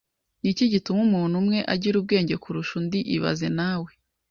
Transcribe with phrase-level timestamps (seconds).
[0.41, 3.91] Ni iki gituma umuntu umwe agira ubwenge kurusha undi ibaze nawe